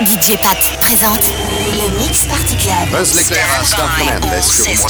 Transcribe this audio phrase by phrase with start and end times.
[0.00, 1.20] DJ Pat présente
[1.74, 2.88] le Mix Party Club.
[2.90, 4.32] Buzz l'éclair à Star Command.
[4.32, 4.88] Est-ce que vous m'en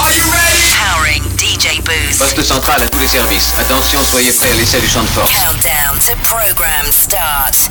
[0.00, 0.72] Are you ready?
[0.72, 2.18] Powering DJ Booth.
[2.18, 3.52] Poste central à tous les services.
[3.58, 5.30] Attention, soyez prêts à l'essai du champ de force.
[5.30, 7.68] Countdown to program start.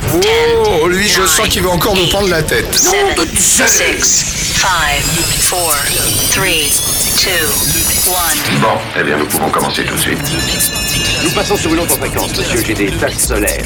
[0.82, 2.72] Oh, lui, je sens qu'il va encore nous prendre la tête.
[2.76, 5.74] 7, 6, 5, 4, 3,
[6.36, 6.42] 2,
[8.56, 8.60] 1.
[8.60, 10.20] Bon, eh bien, nous pouvons commencer tout de suite.
[11.24, 12.64] Nous passons sur une autre fréquence, monsieur.
[12.68, 13.66] J'ai des taches solaires.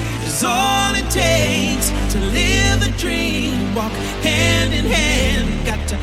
[0.43, 3.75] all it takes to live the dream.
[3.75, 3.91] Walk
[4.23, 5.95] hand in hand, got to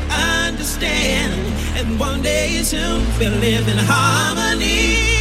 [0.46, 1.32] understand.
[1.76, 5.17] And one day soon we'll live in harmony.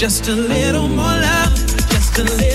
[0.00, 1.54] Just a little more love,
[1.90, 2.49] just a little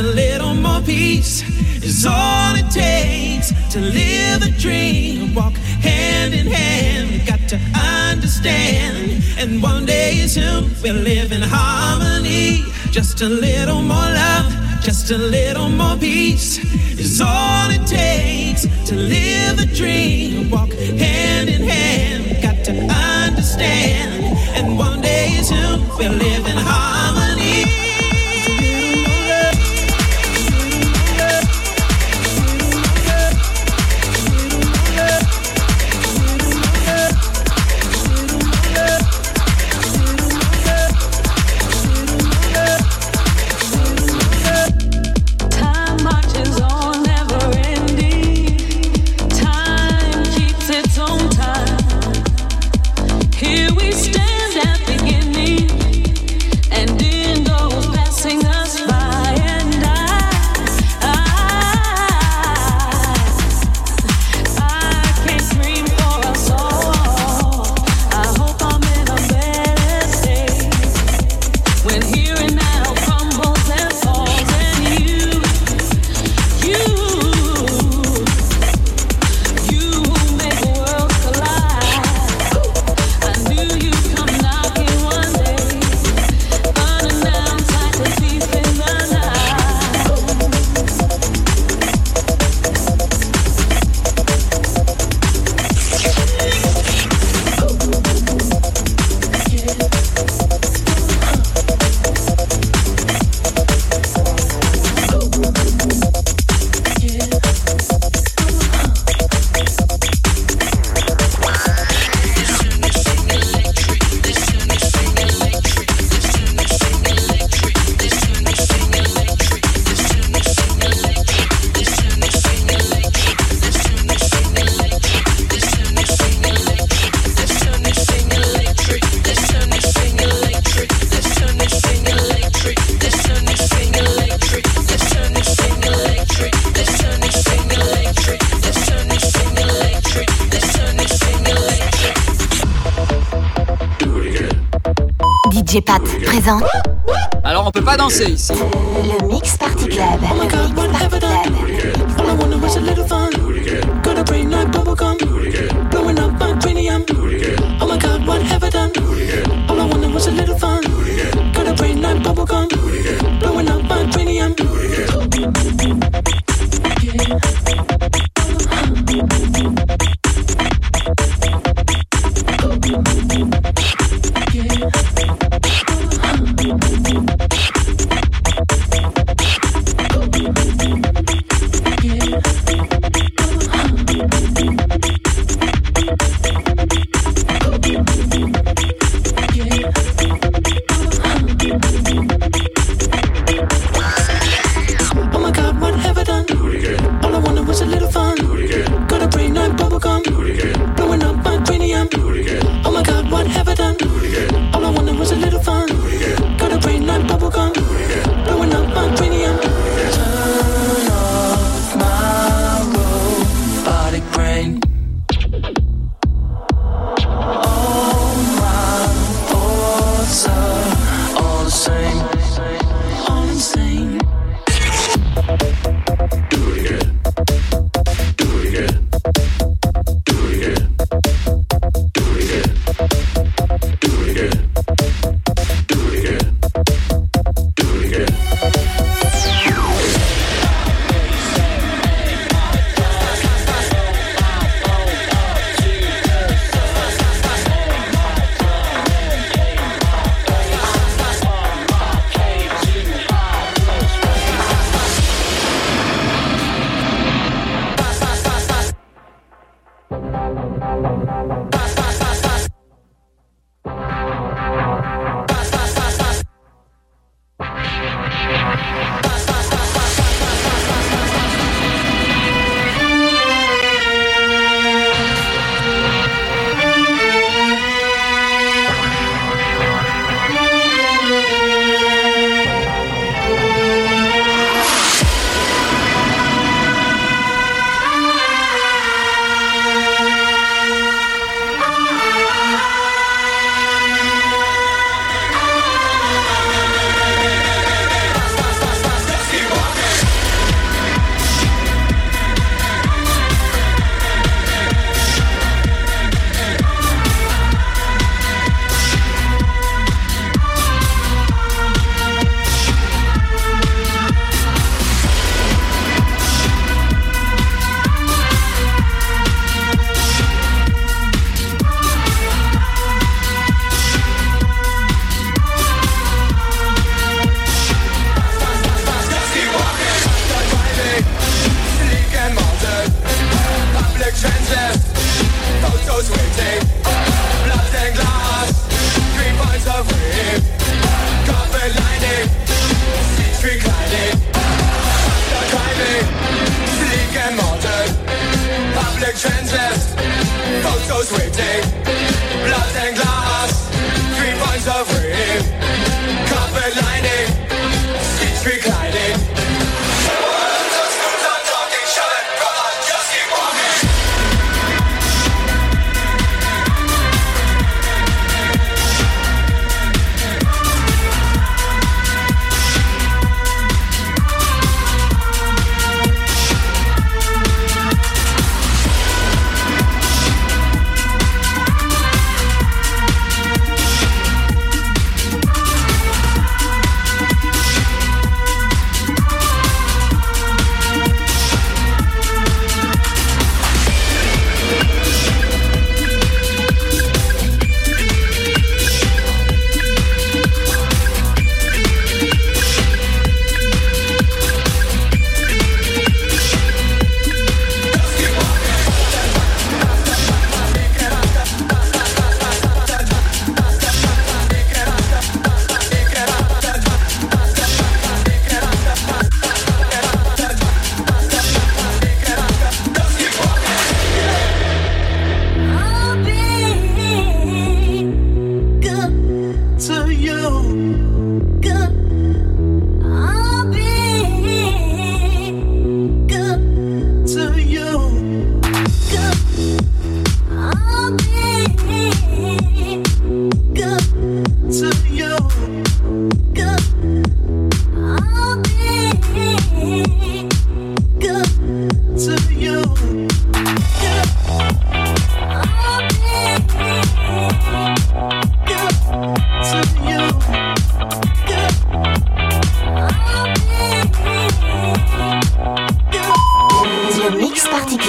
[0.00, 1.42] a little more peace
[1.84, 5.34] is all it takes to live the dream.
[5.34, 5.52] Walk
[5.82, 7.58] hand in hand, we got to
[8.08, 9.22] understand.
[9.36, 12.64] And one day soon we'll live in harmony.
[12.90, 14.50] Just a little more love,
[14.80, 16.58] just a little more peace
[16.98, 20.50] is all it takes to live the dream.
[20.50, 22.72] Walk hand in hand, we got to
[23.18, 24.24] understand.
[24.56, 27.19] And one day soon we'll live in harmony.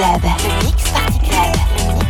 [0.01, 0.22] Club.
[0.24, 2.00] Le Mix Party Club.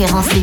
[0.00, 0.40] références les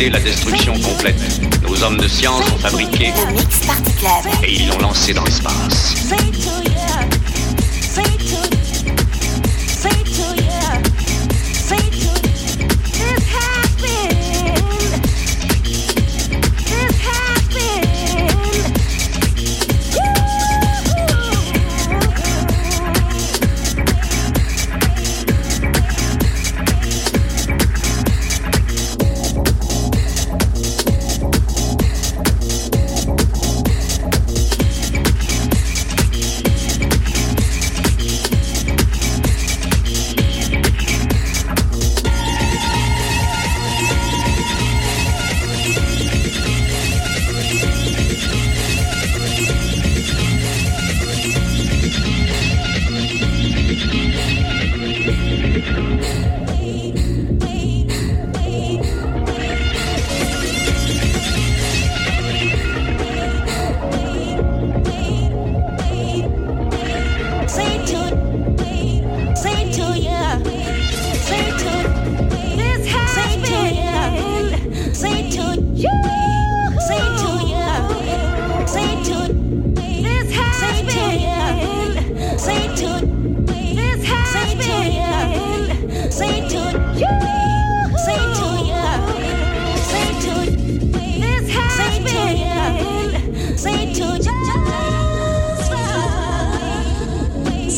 [0.00, 1.16] la destruction complète.
[1.62, 3.12] Nos hommes de science ont fabriqué
[4.42, 5.94] et ils l'ont lancé dans l'espace.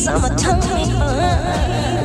[0.07, 0.59] Summertime.
[1.01, 1.96] À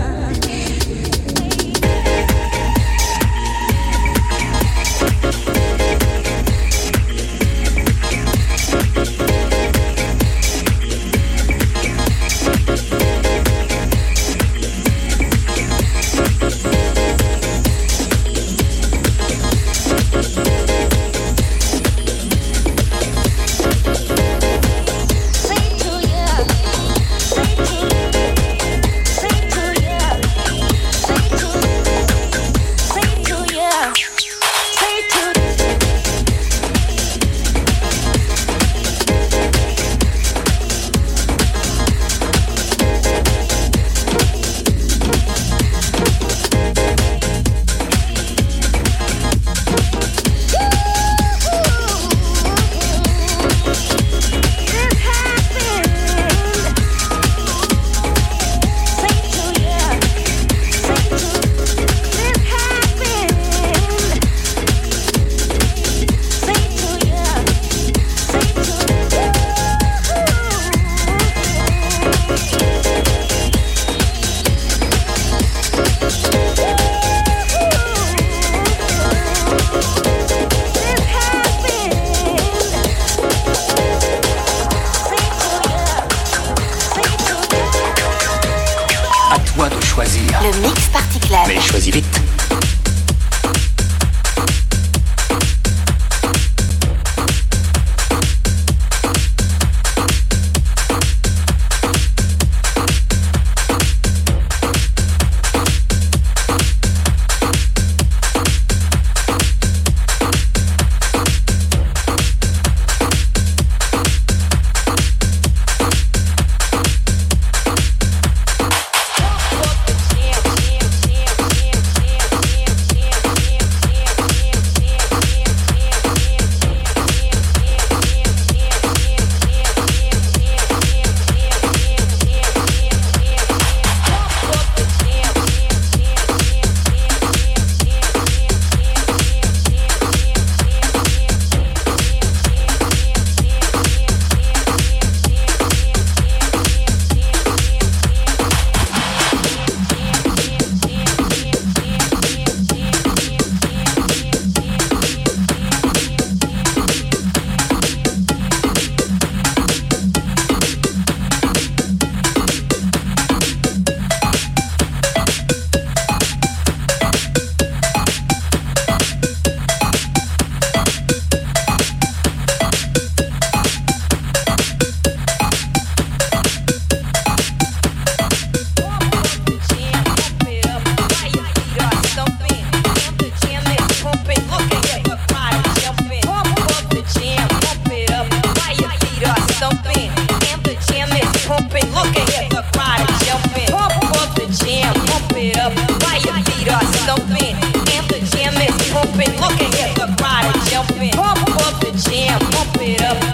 [197.32, 197.56] thumping.
[197.94, 199.32] And the jam is pumping.
[199.40, 201.12] Look at the crowd jumping.
[201.12, 203.31] Pump up the jam, pump it up.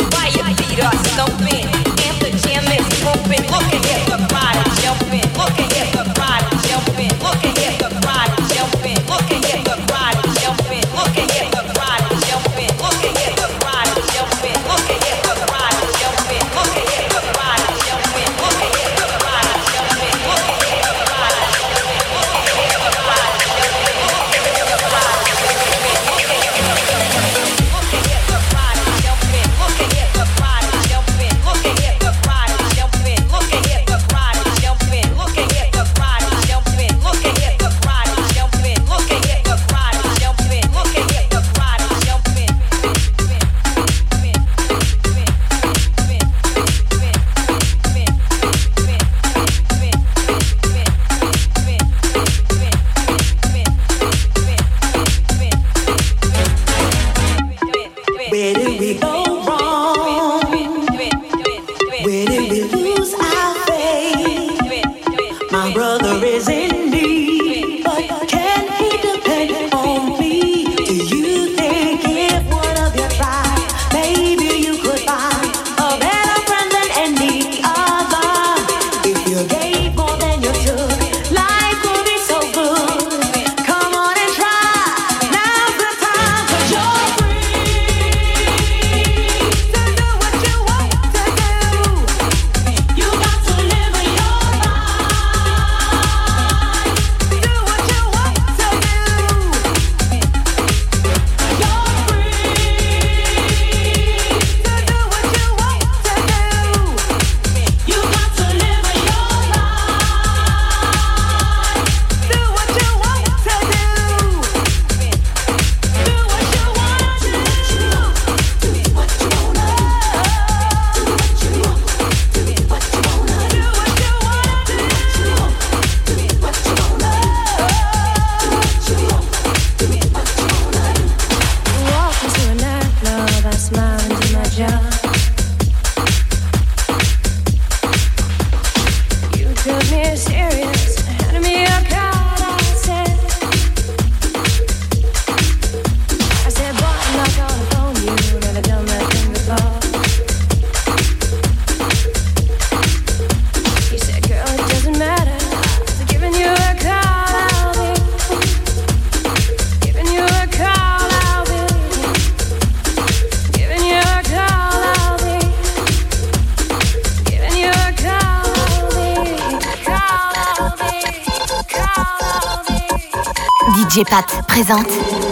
[173.99, 174.87] DJ Pat présente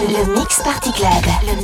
[0.09, 1.56] le Mix Party Club.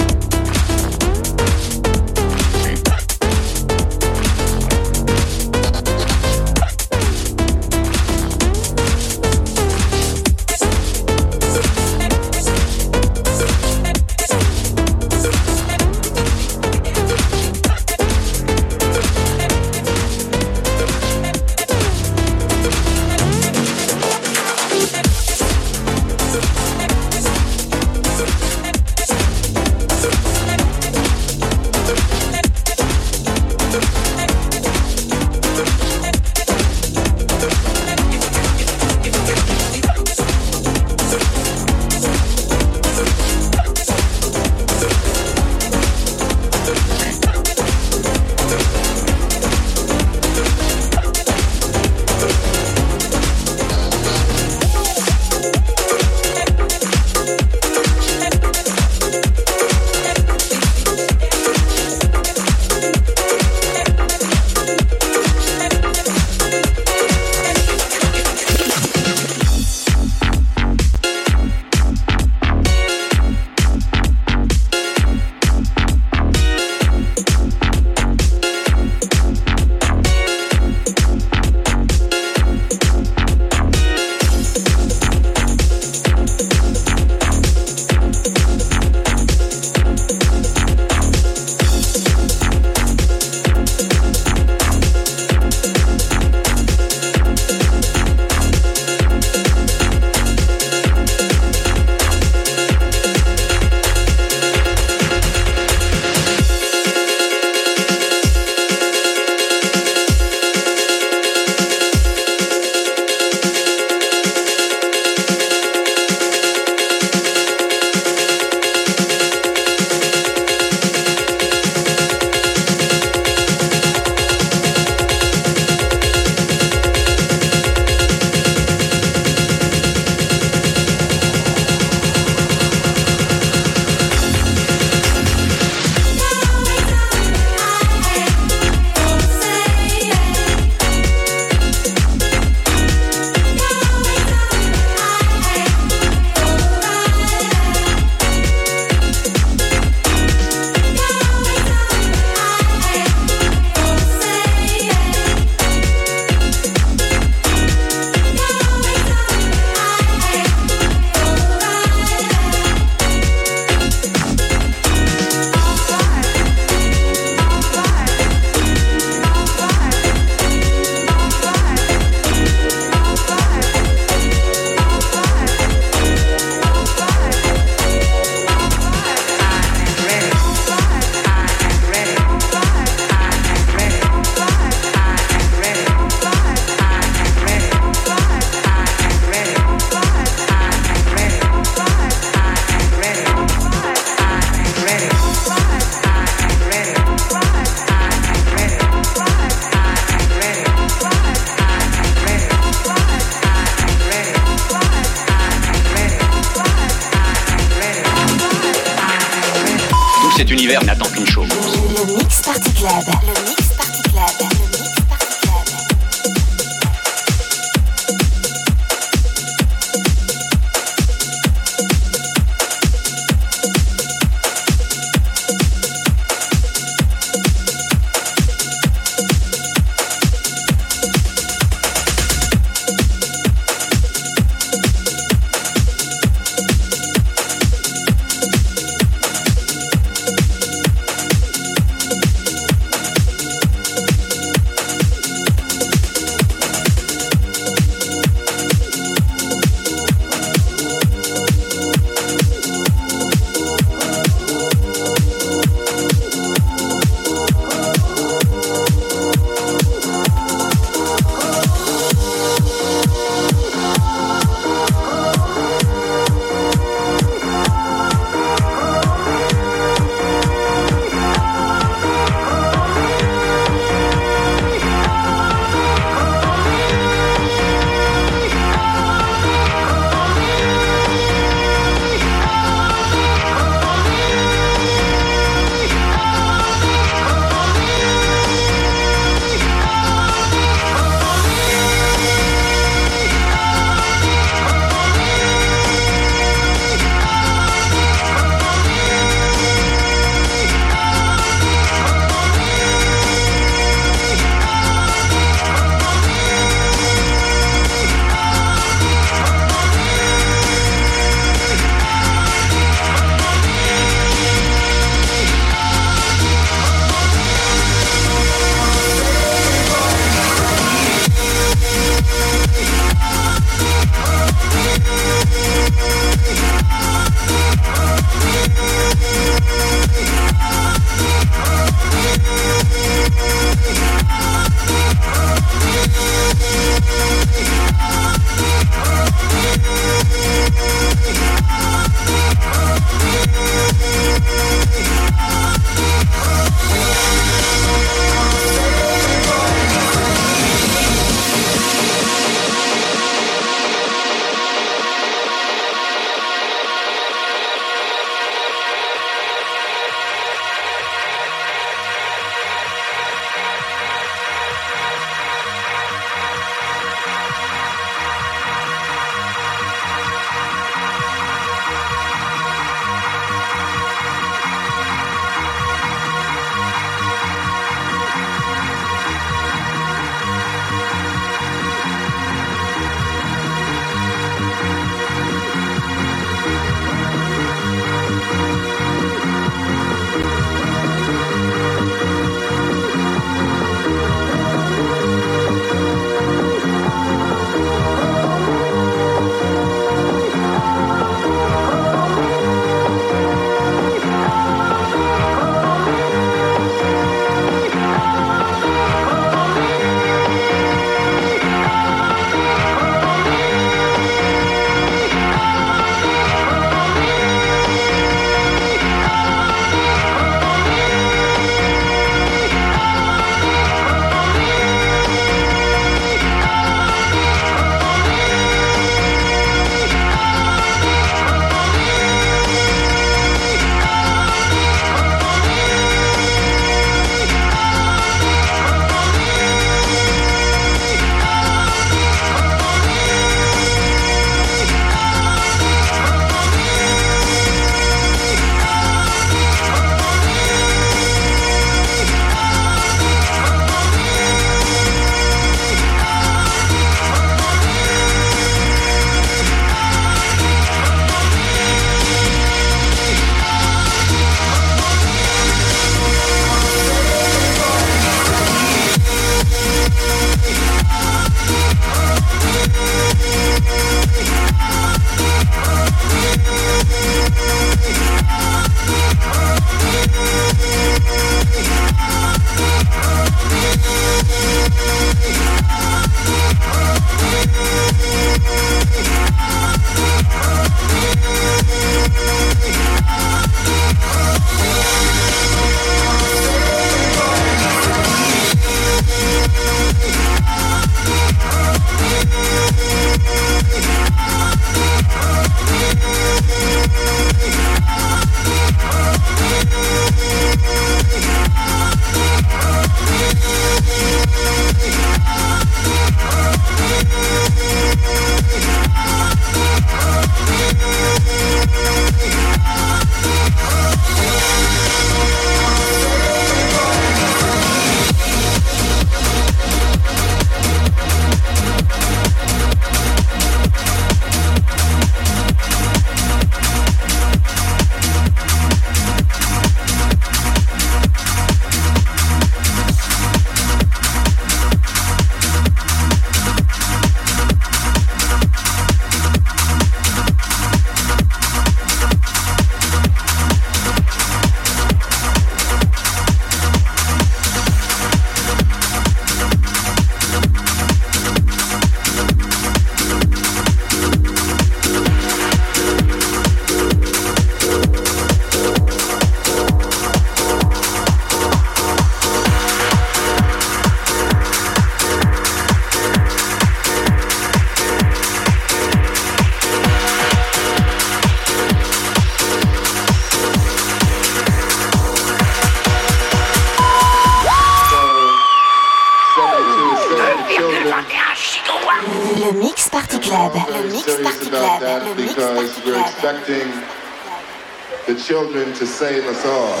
[599.01, 600.00] To save us all.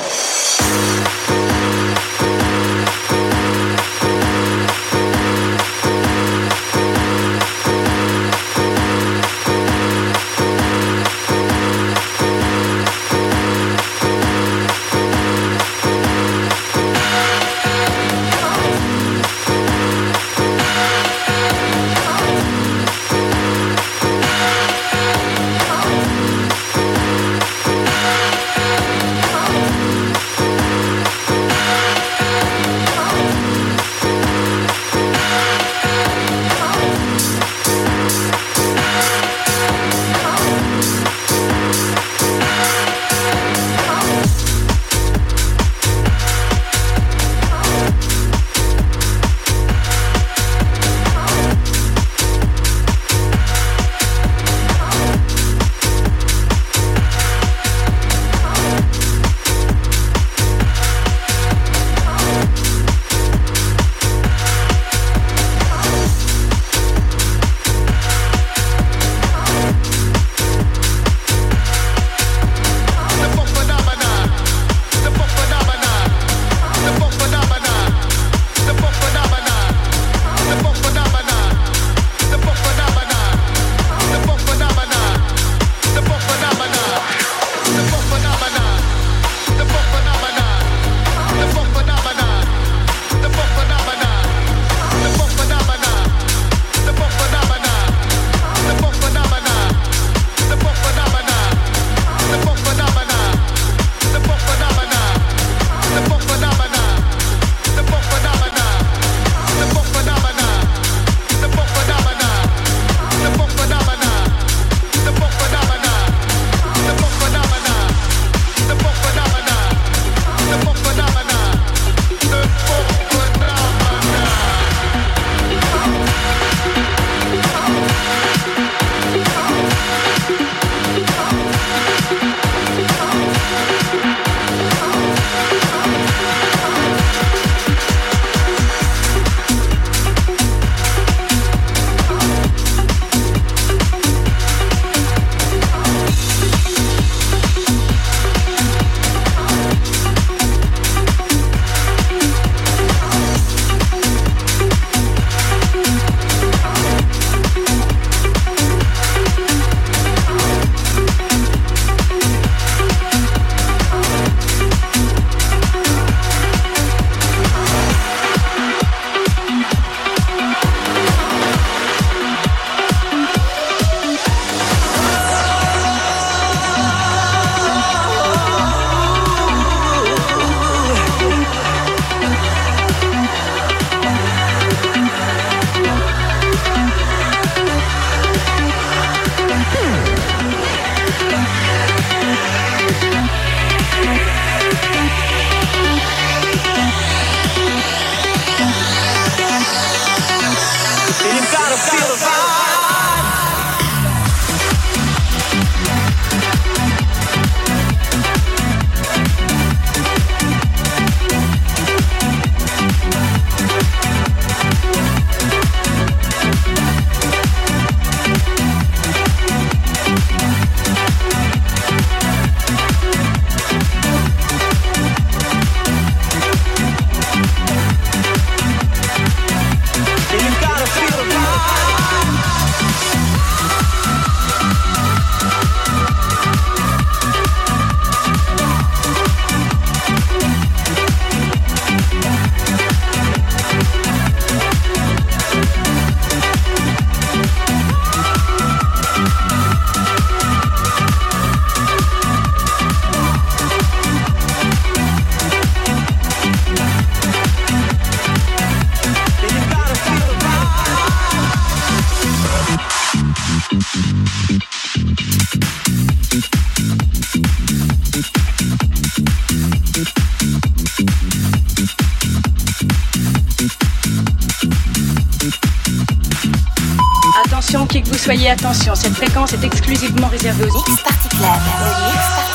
[277.71, 282.50] Attention, qui que vous soyez, attention, cette fréquence est exclusivement réservée aux Mix Party Club.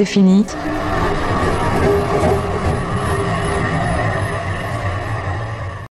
[0.00, 0.46] C'est fini.